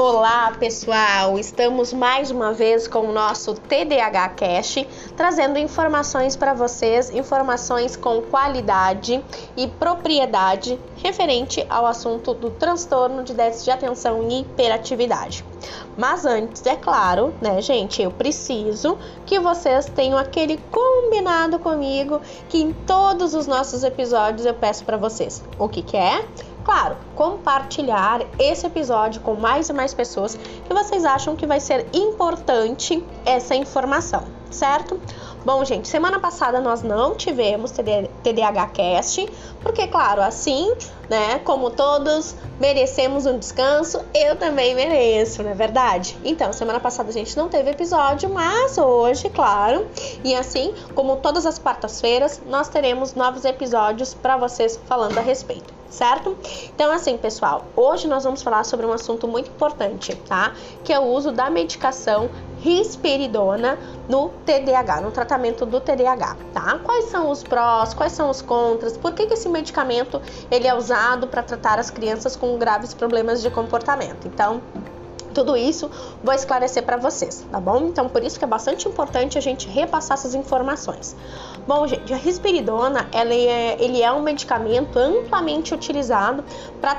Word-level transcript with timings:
Olá, 0.00 0.52
pessoal! 0.60 1.40
Estamos 1.40 1.92
mais 1.92 2.30
uma 2.30 2.52
vez 2.52 2.86
com 2.86 3.00
o 3.00 3.12
nosso 3.12 3.54
TDAH 3.54 4.28
Cash, 4.28 4.86
trazendo 5.16 5.58
informações 5.58 6.36
para 6.36 6.54
vocês, 6.54 7.10
informações 7.10 7.96
com 7.96 8.22
qualidade 8.22 9.20
e 9.56 9.66
propriedade 9.66 10.78
referente 11.02 11.66
ao 11.68 11.84
assunto 11.84 12.32
do 12.32 12.48
transtorno 12.48 13.24
de 13.24 13.34
déficit 13.34 13.64
de 13.64 13.70
atenção 13.72 14.28
e 14.28 14.42
hiperatividade. 14.42 15.44
Mas 15.96 16.24
antes, 16.24 16.64
é 16.64 16.76
claro, 16.76 17.34
né, 17.42 17.60
gente, 17.60 18.00
eu 18.00 18.12
preciso 18.12 18.96
que 19.26 19.40
vocês 19.40 19.86
tenham 19.86 20.16
aquele 20.16 20.60
combinado 20.70 21.58
comigo 21.58 22.20
que 22.48 22.62
em 22.62 22.72
todos 22.72 23.34
os 23.34 23.48
nossos 23.48 23.82
episódios 23.82 24.46
eu 24.46 24.54
peço 24.54 24.84
para 24.84 24.96
vocês. 24.96 25.42
O 25.58 25.68
que 25.68 25.82
que 25.82 25.96
é? 25.96 26.24
Claro, 26.68 26.98
compartilhar 27.14 28.20
esse 28.38 28.66
episódio 28.66 29.22
com 29.22 29.34
mais 29.34 29.70
e 29.70 29.72
mais 29.72 29.94
pessoas 29.94 30.34
que 30.34 30.74
vocês 30.74 31.02
acham 31.02 31.34
que 31.34 31.46
vai 31.46 31.60
ser 31.60 31.86
importante 31.94 33.02
essa 33.24 33.54
informação, 33.54 34.24
certo? 34.50 35.00
Bom, 35.48 35.64
gente, 35.64 35.88
semana 35.88 36.20
passada 36.20 36.60
nós 36.60 36.82
não 36.82 37.14
tivemos 37.14 37.70
TDAH 37.70 38.66
Cast, 38.66 39.26
porque, 39.62 39.86
claro, 39.86 40.20
assim, 40.20 40.70
né, 41.08 41.38
como 41.38 41.70
todos 41.70 42.36
merecemos 42.60 43.24
um 43.24 43.38
descanso, 43.38 44.04
eu 44.12 44.36
também 44.36 44.74
mereço, 44.74 45.42
não 45.42 45.50
é 45.50 45.54
verdade? 45.54 46.18
Então, 46.22 46.52
semana 46.52 46.78
passada 46.78 47.08
a 47.08 47.12
gente 47.14 47.34
não 47.34 47.48
teve 47.48 47.70
episódio, 47.70 48.28
mas 48.28 48.76
hoje, 48.76 49.30
claro, 49.30 49.86
e 50.22 50.34
assim 50.34 50.74
como 50.94 51.16
todas 51.16 51.46
as 51.46 51.58
quartas-feiras, 51.58 52.42
nós 52.46 52.68
teremos 52.68 53.14
novos 53.14 53.46
episódios 53.46 54.12
para 54.12 54.36
vocês 54.36 54.78
falando 54.86 55.16
a 55.16 55.22
respeito 55.22 55.78
certo? 55.90 56.36
Então, 56.74 56.92
assim, 56.92 57.16
pessoal, 57.16 57.64
hoje 57.74 58.06
nós 58.06 58.24
vamos 58.24 58.42
falar 58.42 58.64
sobre 58.64 58.84
um 58.84 58.92
assunto 58.92 59.26
muito 59.26 59.50
importante, 59.50 60.14
tá? 60.28 60.52
Que 60.84 60.92
é 60.92 60.98
o 60.98 61.04
uso 61.04 61.32
da 61.32 61.48
medicação 61.48 62.28
risperidona 62.60 63.78
no 64.08 64.30
TDAH, 64.44 65.00
no 65.00 65.10
tratamento 65.10 65.64
do 65.64 65.80
TDAH, 65.80 66.36
tá? 66.52 66.80
Quais 66.82 67.06
são 67.06 67.30
os 67.30 67.42
prós, 67.42 67.94
quais 67.94 68.12
são 68.12 68.30
os 68.30 68.42
contras, 68.42 68.96
por 68.96 69.12
que, 69.12 69.26
que 69.26 69.34
esse 69.34 69.48
medicamento 69.48 70.20
ele 70.50 70.66
é 70.66 70.74
usado 70.74 71.26
para 71.26 71.42
tratar 71.42 71.78
as 71.78 71.90
crianças 71.90 72.36
com 72.36 72.58
graves 72.58 72.92
problemas 72.94 73.42
de 73.42 73.50
comportamento? 73.50 74.26
Então, 74.26 74.60
tudo 75.38 75.56
isso 75.56 75.88
vou 76.24 76.34
esclarecer 76.34 76.82
para 76.82 76.96
vocês, 76.96 77.46
tá 77.48 77.60
bom? 77.60 77.86
Então, 77.86 78.08
por 78.08 78.24
isso 78.24 78.36
que 78.36 78.44
é 78.44 78.48
bastante 78.48 78.88
importante 78.88 79.38
a 79.38 79.40
gente 79.40 79.68
repassar 79.68 80.18
essas 80.18 80.34
informações. 80.34 81.14
Bom, 81.64 81.86
gente, 81.86 82.12
a 82.12 82.16
risperidona, 82.16 83.06
ela 83.12 83.32
é, 83.32 83.76
ele 83.78 84.02
é 84.02 84.10
um 84.10 84.20
medicamento 84.20 84.98
amplamente 84.98 85.72
utilizado 85.72 86.42
para 86.80 86.96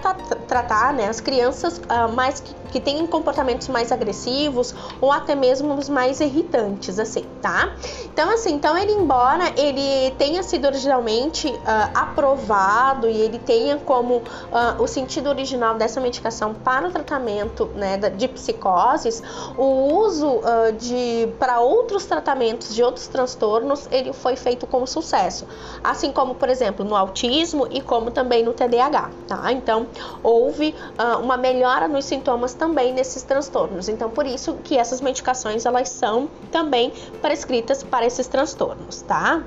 tratar 0.48 0.94
né, 0.94 1.08
as 1.08 1.20
crianças 1.20 1.80
uh, 1.80 2.14
mais 2.14 2.40
que, 2.40 2.56
que 2.72 2.80
têm 2.80 3.06
comportamentos 3.08 3.68
mais 3.68 3.92
agressivos 3.92 4.74
ou 5.02 5.12
até 5.12 5.36
mesmo 5.36 5.74
os 5.74 5.90
mais 5.90 6.22
irritantes, 6.22 6.98
assim, 6.98 7.26
tá? 7.42 7.74
Então, 8.06 8.30
assim, 8.30 8.54
então 8.54 8.78
ele, 8.78 8.94
embora 8.94 9.52
ele 9.58 10.12
tenha 10.12 10.44
sido 10.44 10.66
originalmente 10.66 11.48
uh, 11.48 11.62
aprovado 11.94 13.10
e 13.10 13.18
ele 13.18 13.40
tenha 13.40 13.78
como 13.78 14.18
uh, 14.18 14.82
o 14.82 14.88
sentido 14.88 15.30
original 15.30 15.76
dessa 15.76 16.00
medicação 16.00 16.54
para 16.54 16.88
o 16.88 16.92
tratamento 16.92 17.66
né, 17.76 17.98
de 17.98 18.29
psicoses, 18.30 19.22
o 19.58 19.94
uso 20.04 20.42
de 20.78 21.30
para 21.40 21.60
outros 21.60 22.06
tratamentos 22.06 22.74
de 22.74 22.84
outros 22.84 23.08
transtornos, 23.08 23.88
ele 23.92 24.14
foi 24.14 24.36
feito 24.36 24.50
feito 24.50 24.66
com 24.66 24.86
sucesso, 24.88 25.48
assim 25.84 26.12
como, 26.12 26.34
por 26.34 26.50
exemplo, 26.50 26.84
no 26.84 26.96
autismo 26.96 27.68
e 27.70 27.82
como 27.82 28.10
também 28.10 28.44
no 28.44 28.54
TDAH, 28.54 29.12
tá? 29.28 29.52
Então, 29.52 29.88
houve 30.24 30.76
uh, 30.98 31.20
uma 31.20 31.38
melhora 31.38 31.88
nos 31.88 32.06
sintomas 32.06 32.56
também 32.56 32.92
nesses 32.92 33.22
transtornos. 33.22 33.88
Então, 33.88 34.10
por 34.10 34.26
isso 34.26 34.56
que 34.64 34.76
essas 34.76 35.02
medicações 35.02 35.66
elas 35.66 35.90
são 35.90 36.28
também 36.52 36.92
prescritas 37.22 37.84
para 37.84 38.06
esses 38.06 38.28
transtornos, 38.28 39.02
tá? 39.04 39.44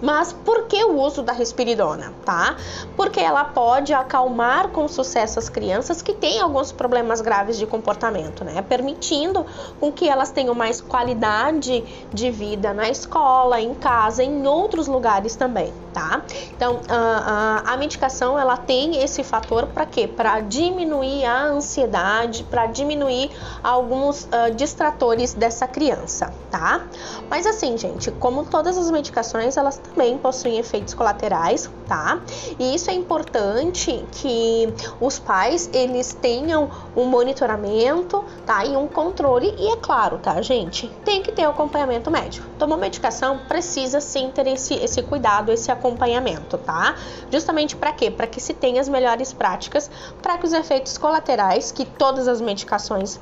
Mas 0.00 0.32
por 0.32 0.66
que 0.66 0.82
o 0.84 1.00
uso 1.00 1.22
da 1.22 1.32
risperidona, 1.32 2.12
tá? 2.24 2.56
Porque 2.96 3.20
ela 3.20 3.44
pode 3.44 3.92
acalmar 3.92 4.68
com 4.68 4.88
sucesso 4.88 5.38
as 5.38 5.48
crianças 5.48 6.02
que 6.02 6.12
têm 6.12 6.40
alguns 6.40 6.72
problemas 6.72 7.20
graves 7.20 7.58
de 7.58 7.66
comportamento, 7.66 8.44
né? 8.44 8.62
Permitindo 8.62 9.44
com 9.78 9.92
que 9.92 10.08
elas 10.08 10.30
tenham 10.30 10.54
mais 10.54 10.80
qualidade 10.80 11.84
de 12.12 12.30
vida 12.30 12.72
na 12.72 12.88
escola, 12.88 13.60
em 13.60 13.74
casa, 13.74 14.22
em 14.22 14.46
outros 14.46 14.86
lugares 14.86 15.36
também, 15.36 15.72
tá? 15.92 16.22
Então, 16.52 16.80
a, 16.88 17.64
a, 17.66 17.74
a 17.74 17.76
medicação 17.76 18.38
ela 18.38 18.56
tem 18.56 19.02
esse 19.02 19.22
fator 19.22 19.66
para 19.66 19.86
quê? 19.86 20.06
Para 20.06 20.40
diminuir 20.40 21.24
a 21.24 21.44
ansiedade, 21.44 22.44
para 22.44 22.66
diminuir 22.66 23.30
alguns 23.62 24.24
uh, 24.24 24.54
distratores 24.54 25.34
dessa 25.34 25.66
criança, 25.66 26.32
tá? 26.50 26.86
Mas 27.28 27.46
assim, 27.46 27.76
gente, 27.76 28.10
como 28.12 28.44
todas 28.44 28.76
as 28.78 28.90
medicações, 28.90 29.56
elas 29.56 29.80
também 29.90 30.16
possuem 30.18 30.58
efeitos 30.58 30.94
colaterais, 30.94 31.70
tá? 31.86 32.20
E 32.58 32.74
isso 32.74 32.90
é 32.90 32.94
importante 32.94 34.04
que 34.12 34.72
os 35.00 35.18
pais 35.18 35.68
eles 35.72 36.14
tenham 36.14 36.70
um 36.96 37.04
monitoramento, 37.04 38.24
tá? 38.46 38.64
E 38.64 38.76
um 38.76 38.86
controle 38.86 39.54
e 39.58 39.72
é 39.72 39.76
claro, 39.76 40.18
tá, 40.18 40.40
gente? 40.40 40.88
Tem 41.04 41.22
que 41.22 41.32
ter 41.32 41.44
acompanhamento 41.44 42.10
médico. 42.10 42.46
Tomou 42.58 42.78
medicação, 42.78 43.38
precisa 43.48 44.00
sim 44.00 44.30
ter 44.30 44.46
esse, 44.46 44.74
esse 44.74 45.02
cuidado, 45.02 45.52
esse 45.52 45.70
acompanhamento, 45.70 46.56
tá? 46.58 46.94
Justamente 47.30 47.76
para 47.76 47.92
quê? 47.92 48.10
Para 48.10 48.26
que 48.26 48.40
se 48.40 48.54
tenha 48.54 48.80
as 48.80 48.88
melhores 48.88 49.32
práticas 49.32 49.90
para 50.22 50.38
que 50.38 50.46
os 50.46 50.52
efeitos 50.52 50.96
colaterais 50.96 51.72
que 51.72 51.84
todas 51.84 52.28
as 52.28 52.40
medicações 52.40 53.20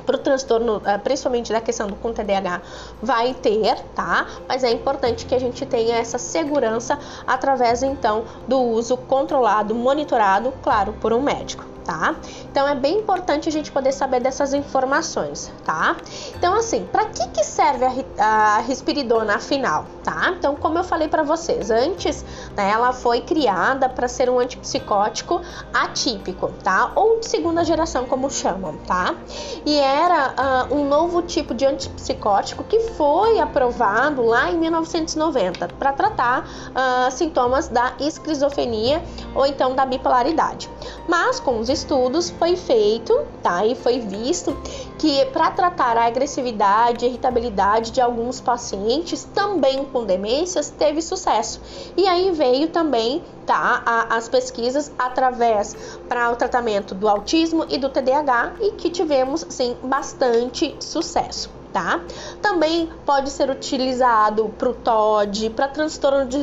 para 0.00 0.16
o 0.16 0.18
transtorno, 0.18 0.82
eh, 0.84 0.98
principalmente 0.98 1.52
da 1.52 1.60
questão 1.60 1.86
do 1.86 1.96
com 1.96 2.12
TDAH, 2.12 2.62
vai 3.02 3.34
ter, 3.34 3.80
tá? 3.94 4.26
Mas 4.48 4.64
é 4.64 4.70
importante 4.70 5.26
que 5.26 5.34
a 5.34 5.38
gente 5.38 5.64
tenha 5.66 5.96
essa 5.96 6.18
segurança 6.18 6.98
através 7.26 7.82
então 7.82 8.24
do 8.46 8.58
uso 8.60 8.96
controlado, 8.96 9.74
monitorado, 9.74 10.52
claro, 10.62 10.92
por 10.94 11.12
um 11.12 11.20
médico 11.20 11.76
tá? 11.86 12.16
Então 12.50 12.66
é 12.66 12.74
bem 12.74 12.98
importante 12.98 13.48
a 13.48 13.52
gente 13.52 13.70
poder 13.70 13.92
saber 13.92 14.20
dessas 14.20 14.52
informações, 14.52 15.52
tá? 15.64 15.96
Então 16.34 16.54
assim, 16.54 16.84
para 16.90 17.04
que 17.06 17.28
que 17.28 17.44
serve 17.44 17.84
a, 18.18 18.56
a 18.56 18.58
risperidona 18.58 19.36
afinal, 19.36 19.86
tá? 20.06 20.32
Então 20.38 20.54
como 20.54 20.78
eu 20.78 20.84
falei 20.84 21.08
para 21.08 21.24
vocês 21.24 21.68
antes, 21.68 22.24
né, 22.56 22.70
ela 22.70 22.92
foi 22.92 23.22
criada 23.22 23.88
para 23.88 24.06
ser 24.06 24.30
um 24.30 24.38
antipsicótico 24.38 25.42
atípico, 25.74 26.52
tá? 26.62 26.92
Ou 26.94 27.18
de 27.18 27.26
segunda 27.26 27.64
geração 27.64 28.06
como 28.06 28.30
chamam, 28.30 28.76
tá? 28.86 29.16
E 29.64 29.76
era 29.76 30.68
uh, 30.70 30.74
um 30.76 30.88
novo 30.88 31.22
tipo 31.22 31.52
de 31.52 31.66
antipsicótico 31.66 32.62
que 32.62 32.78
foi 32.90 33.40
aprovado 33.40 34.24
lá 34.24 34.48
em 34.48 34.58
1990 34.58 35.66
para 35.76 35.92
tratar 35.92 36.44
uh, 36.44 37.10
sintomas 37.10 37.66
da 37.66 37.94
esquizofrenia 37.98 39.02
ou 39.34 39.44
então 39.44 39.74
da 39.74 39.84
bipolaridade. 39.84 40.70
Mas 41.08 41.40
com 41.40 41.58
os 41.58 41.68
estudos 41.68 42.30
foi 42.30 42.54
feito, 42.54 43.12
tá? 43.42 43.66
E 43.66 43.74
foi 43.74 43.98
visto 43.98 44.56
que 44.98 45.24
para 45.26 45.50
tratar 45.50 45.96
a 45.96 46.06
agressividade 46.06 47.06
irritabilidade 47.06 47.90
de 47.90 48.00
alguns 48.00 48.40
pacientes 48.40 49.24
também 49.24 49.84
com 49.96 50.04
demências 50.04 50.68
teve 50.68 51.00
sucesso. 51.00 51.58
E 51.96 52.06
aí 52.06 52.30
veio 52.30 52.68
também, 52.68 53.22
tá, 53.46 53.82
a, 53.86 54.16
as 54.16 54.28
pesquisas 54.28 54.92
através 54.98 55.74
para 56.06 56.30
o 56.30 56.36
tratamento 56.36 56.94
do 56.94 57.08
autismo 57.08 57.64
e 57.70 57.78
do 57.78 57.88
TDAH 57.88 58.56
e 58.60 58.72
que 58.72 58.90
tivemos 58.90 59.46
sim 59.48 59.74
bastante 59.82 60.76
sucesso 60.80 61.56
tá? 61.72 62.00
Também 62.40 62.88
pode 63.04 63.28
ser 63.28 63.50
utilizado 63.50 64.48
para 64.56 64.70
o 64.70 64.72
TOD, 64.72 65.50
para 65.50 65.68
transtornos 65.68 66.34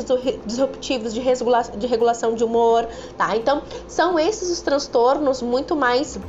disruptivos 0.45 1.11
de, 1.11 1.19
regula 1.19 1.63
de 1.63 1.87
regulação 1.87 2.35
de 2.35 2.43
humor, 2.43 2.87
tá? 3.17 3.35
Então, 3.35 3.63
são 3.87 4.19
esses 4.19 4.51
os 4.51 4.61
transtornos 4.61 5.41
muito 5.41 5.75
mais 5.75 6.19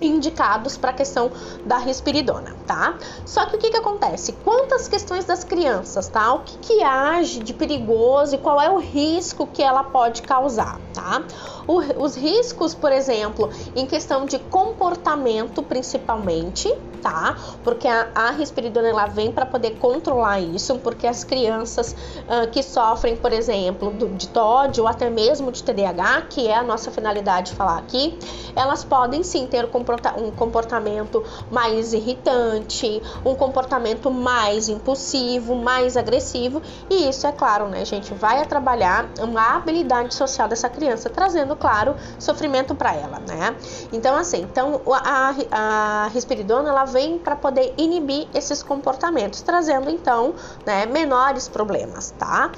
indicados 0.00 0.76
para 0.76 0.90
a 0.90 0.92
questão 0.92 1.30
da 1.64 1.78
risperidona, 1.78 2.56
tá? 2.66 2.96
Só 3.26 3.46
que 3.46 3.56
o 3.56 3.58
que, 3.58 3.70
que 3.70 3.76
acontece? 3.76 4.32
Quantas 4.44 4.88
questões 4.88 5.24
das 5.24 5.44
crianças, 5.44 6.08
tá? 6.08 6.32
O 6.34 6.40
que, 6.40 6.58
que 6.58 6.82
age 6.82 7.40
de 7.40 7.52
perigoso 7.52 8.34
e 8.34 8.38
qual 8.38 8.60
é 8.60 8.70
o 8.70 8.78
risco 8.78 9.46
que 9.46 9.62
ela 9.62 9.84
pode 9.84 10.22
causar, 10.22 10.80
tá? 10.94 11.22
O, 11.66 11.78
os 12.02 12.16
riscos, 12.16 12.74
por 12.74 12.90
exemplo, 12.90 13.50
em 13.76 13.86
questão 13.86 14.24
de 14.24 14.38
comportamento, 14.38 15.62
principalmente, 15.62 16.72
tá? 17.02 17.36
Porque 17.62 17.86
a, 17.86 18.08
a 18.14 18.30
risperidona 18.30 18.88
ela 18.88 19.06
vem 19.06 19.30
para 19.30 19.46
poder 19.46 19.76
controlar 19.78 20.40
isso, 20.40 20.78
porque 20.78 21.06
as 21.06 21.24
crianças 21.24 21.92
uh, 21.92 22.50
que 22.50 22.62
sofrem, 22.62 23.16
por 23.16 23.32
exemplo, 23.32 23.90
do, 23.90 24.08
de 24.08 24.28
TOD 24.28 24.80
ou 24.80 24.88
até 24.88 25.08
mesmo 25.10 25.52
de 25.52 25.62
TDAH, 25.62 26.22
que 26.30 26.46
é 26.46 26.56
a 26.56 26.62
nossa 26.62 26.90
finalidade 26.90 27.52
falar 27.52 27.78
aqui, 27.78 28.18
elas 28.56 28.84
podem 28.84 29.22
sim 29.22 29.46
ter 29.46 29.68
comportamento 29.68 29.89
um 30.16 30.30
comportamento 30.30 31.24
mais 31.50 31.92
irritante, 31.92 33.02
um 33.24 33.34
comportamento 33.34 34.10
mais 34.10 34.68
impulsivo, 34.68 35.54
mais 35.54 35.96
agressivo, 35.96 36.62
e 36.88 37.08
isso 37.08 37.26
é 37.26 37.32
claro, 37.32 37.68
né, 37.68 37.84
gente, 37.84 38.14
vai 38.14 38.44
trabalhar 38.46 39.08
uma 39.20 39.56
habilidade 39.56 40.14
social 40.14 40.48
dessa 40.48 40.68
criança, 40.68 41.08
trazendo, 41.10 41.56
claro, 41.56 41.94
sofrimento 42.18 42.74
para 42.74 42.94
ela, 42.94 43.20
né? 43.20 43.56
Então, 43.92 44.16
assim, 44.16 44.42
então 44.42 44.80
a, 44.92 45.34
a 45.50 46.08
risperidona 46.08 46.68
ela 46.68 46.84
vem 46.84 47.18
para 47.18 47.36
poder 47.36 47.74
inibir 47.76 48.28
esses 48.34 48.62
comportamentos, 48.62 49.40
trazendo 49.42 49.90
então, 49.90 50.34
né, 50.64 50.86
menores 50.86 51.48
problemas, 51.48 52.12
tá? 52.18 52.50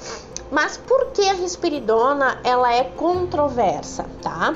Mas 0.53 0.77
por 0.77 1.07
que 1.07 1.27
a 1.27 1.33
risperidona 1.33 2.37
ela 2.43 2.71
é 2.71 2.83
controversa, 2.83 4.05
tá? 4.21 4.53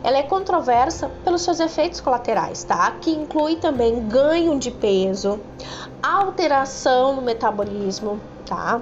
Ela 0.00 0.18
é 0.18 0.22
controversa 0.22 1.10
pelos 1.24 1.42
seus 1.42 1.58
efeitos 1.58 2.00
colaterais, 2.00 2.62
tá? 2.62 2.92
Que 3.00 3.10
inclui 3.10 3.56
também 3.56 4.06
ganho 4.06 4.56
de 4.60 4.70
peso, 4.70 5.40
alteração 6.00 7.16
no 7.16 7.22
metabolismo, 7.22 8.20
tá? 8.46 8.80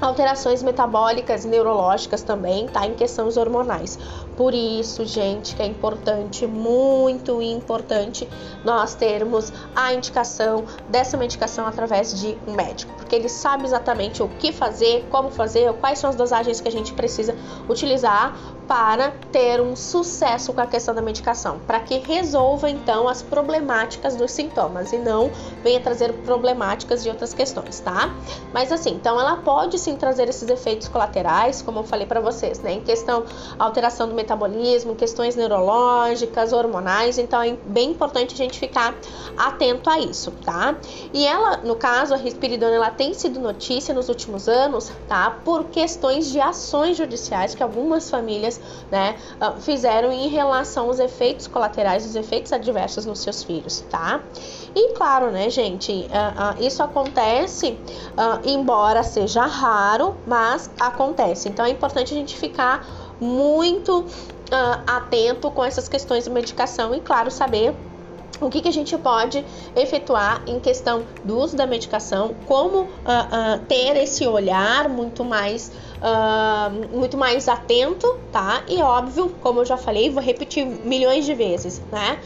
Alterações 0.00 0.62
metabólicas 0.62 1.44
e 1.44 1.48
neurológicas 1.48 2.22
também, 2.22 2.66
tá? 2.68 2.86
Em 2.86 2.94
questões 2.94 3.36
hormonais. 3.36 3.98
Por 4.36 4.54
isso, 4.54 5.04
gente, 5.04 5.56
que 5.56 5.62
é 5.62 5.66
importante, 5.66 6.46
muito 6.46 7.42
importante, 7.42 8.28
nós 8.64 8.94
termos 8.94 9.52
a 9.74 9.92
indicação 9.92 10.64
dessa 10.88 11.16
medicação 11.16 11.66
através 11.66 12.18
de 12.18 12.38
um 12.46 12.52
médico, 12.52 12.92
porque 12.94 13.16
ele 13.16 13.28
sabe 13.28 13.64
exatamente 13.64 14.22
o 14.22 14.28
que 14.28 14.52
fazer, 14.52 15.06
como 15.10 15.30
fazer, 15.30 15.72
quais 15.74 15.98
são 15.98 16.08
as 16.10 16.16
dosagens 16.16 16.60
que 16.60 16.68
a 16.68 16.72
gente 16.72 16.92
precisa 16.92 17.34
utilizar 17.68 18.36
para 18.68 19.12
ter 19.32 19.62
um 19.62 19.74
sucesso 19.74 20.52
com 20.52 20.60
a 20.60 20.66
questão 20.66 20.94
da 20.94 21.00
medicação, 21.00 21.58
para 21.66 21.80
que 21.80 21.98
resolva 22.00 22.68
então 22.68 23.08
as 23.08 23.22
problemáticas 23.22 24.14
dos 24.14 24.30
sintomas 24.30 24.92
e 24.92 24.98
não 24.98 25.30
venha 25.64 25.80
trazer 25.80 26.12
problemáticas 26.12 27.02
de 27.02 27.08
outras 27.08 27.32
questões, 27.32 27.80
tá? 27.80 28.14
Mas 28.52 28.70
assim, 28.70 28.90
então 28.90 29.18
ela 29.18 29.36
pode 29.36 29.78
sim 29.78 29.96
trazer 29.96 30.28
esses 30.28 30.48
efeitos 30.50 30.86
colaterais, 30.86 31.62
como 31.62 31.78
eu 31.78 31.84
falei 31.84 32.06
para 32.06 32.20
vocês, 32.20 32.60
né? 32.60 32.74
Em 32.74 32.82
questão 32.82 33.24
alteração 33.58 34.06
do 34.06 34.14
metabolismo, 34.14 34.94
questões 34.94 35.34
neurológicas, 35.34 36.52
hormonais, 36.52 37.16
então 37.16 37.42
é 37.42 37.56
bem 37.64 37.92
importante 37.92 38.34
a 38.34 38.36
gente 38.36 38.58
ficar 38.58 38.94
atento 39.36 39.88
a 39.88 39.98
isso, 39.98 40.30
tá? 40.44 40.76
E 41.14 41.26
ela, 41.26 41.56
no 41.58 41.74
caso, 41.74 42.12
a 42.12 42.18
risperidona, 42.18 42.74
ela 42.74 42.90
tem 42.90 43.14
sido 43.14 43.40
notícia 43.40 43.94
nos 43.94 44.10
últimos 44.10 44.46
anos, 44.46 44.92
tá? 45.08 45.38
Por 45.42 45.64
questões 45.64 46.30
de 46.30 46.38
ações 46.38 46.98
judiciais 46.98 47.54
que 47.54 47.62
algumas 47.62 48.10
famílias 48.10 48.57
né, 48.90 49.16
ah, 49.40 49.52
fizeram 49.60 50.12
em 50.12 50.28
relação 50.28 50.86
aos 50.86 50.98
efeitos 50.98 51.46
colaterais, 51.46 52.04
os 52.06 52.14
efeitos 52.14 52.52
adversos 52.52 53.06
nos 53.06 53.20
seus 53.20 53.42
filhos, 53.42 53.80
tá? 53.90 54.22
E 54.74 54.94
claro, 54.94 55.30
né, 55.30 55.50
gente, 55.50 55.92
uh, 55.92 56.60
uh, 56.60 56.64
isso 56.64 56.82
acontece, 56.82 57.78
embora 58.44 59.02
seja 59.02 59.44
raro, 59.46 60.16
mas 60.26 60.70
acontece. 60.78 61.48
Então 61.48 61.64
é 61.64 61.70
importante 61.70 62.12
a 62.12 62.16
gente 62.16 62.36
ficar 62.36 62.86
muito 63.20 64.06
atento 64.86 65.50
com 65.50 65.64
essas 65.64 65.88
questões 65.88 66.24
de 66.24 66.30
medicação 66.30 66.94
e, 66.94 67.00
claro, 67.00 67.30
saber 67.30 67.74
o 68.40 68.48
que, 68.48 68.60
que, 68.60 68.68
a 68.68 68.72
gente 68.72 68.96
pode 68.98 69.44
efetuar 69.74 70.42
em 70.46 70.60
questão 70.60 71.04
do 71.24 71.38
uso 71.38 71.56
da 71.56 71.66
medicação, 71.66 72.34
como 72.46 72.82
uh, 72.82 72.84
uh, 72.84 73.58
ter 73.66 73.96
esse 73.96 74.26
olhar 74.26 74.88
muito 74.88 75.24
mais, 75.24 75.72
uh, 75.96 76.96
muito 76.96 77.16
mais 77.16 77.48
atento, 77.48 78.18
tá? 78.30 78.62
E 78.68 78.80
óbvio, 78.80 79.34
como 79.40 79.60
eu 79.60 79.64
já 79.64 79.76
falei, 79.76 80.08
vou 80.10 80.22
repetir 80.22 80.64
milhões 80.64 81.24
de 81.24 81.34
vezes, 81.34 81.82
né? 81.90 82.18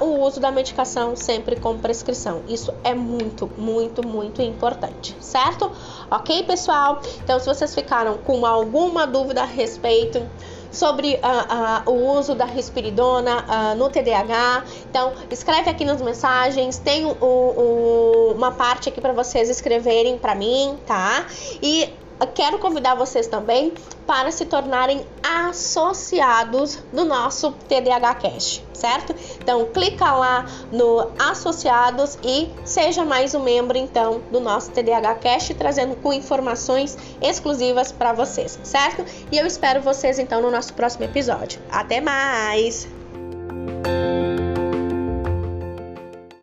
o 0.00 0.20
uso 0.20 0.40
da 0.40 0.50
medicação 0.50 1.16
sempre 1.16 1.56
com 1.56 1.78
prescrição. 1.78 2.42
Isso 2.48 2.72
é 2.84 2.94
muito, 2.94 3.50
muito, 3.58 4.06
muito 4.06 4.40
importante, 4.40 5.16
certo? 5.20 5.70
Ok, 6.10 6.44
pessoal? 6.44 7.00
Então, 7.22 7.38
se 7.38 7.46
vocês 7.46 7.74
ficaram 7.74 8.18
com 8.18 8.46
alguma 8.46 9.06
dúvida 9.06 9.42
a 9.42 9.46
respeito, 9.46 10.24
sobre 10.74 11.14
uh, 11.14 11.88
uh, 11.88 11.90
o 11.90 12.18
uso 12.18 12.34
da 12.34 12.44
risperidona 12.44 13.44
uh, 13.44 13.76
no 13.76 13.88
TDAH. 13.88 14.64
Então, 14.90 15.12
escreve 15.30 15.70
aqui 15.70 15.84
nas 15.84 16.02
mensagens, 16.02 16.78
tem 16.78 17.04
o, 17.04 17.10
o, 17.10 18.32
uma 18.34 18.50
parte 18.50 18.88
aqui 18.88 19.00
para 19.00 19.12
vocês 19.12 19.48
escreverem 19.48 20.18
para 20.18 20.34
mim, 20.34 20.76
tá? 20.86 21.26
E 21.62 21.88
quero 22.34 22.58
convidar 22.58 22.94
vocês 22.94 23.26
também 23.26 23.72
para 24.06 24.30
se 24.30 24.44
tornarem 24.44 25.06
associados 25.22 26.78
do 26.92 27.04
nosso 27.04 27.52
TDAH 27.68 28.14
Cash, 28.14 28.62
certo? 28.72 29.14
Então 29.40 29.66
clica 29.66 30.12
lá 30.12 30.46
no 30.70 31.10
associados 31.18 32.18
e 32.22 32.48
seja 32.64 33.04
mais 33.04 33.34
um 33.34 33.42
membro 33.42 33.76
então 33.76 34.20
do 34.30 34.40
nosso 34.40 34.70
TDAH 34.70 35.14
Cash, 35.16 35.48
trazendo 35.58 35.96
com 35.96 36.12
informações 36.12 36.96
exclusivas 37.20 37.92
para 37.92 38.12
vocês, 38.12 38.58
certo? 38.62 39.04
E 39.30 39.38
eu 39.38 39.46
espero 39.46 39.80
vocês 39.80 40.18
então 40.18 40.40
no 40.40 40.50
nosso 40.50 40.74
próximo 40.74 41.04
episódio. 41.04 41.60
Até 41.70 42.00
mais. 42.00 43.03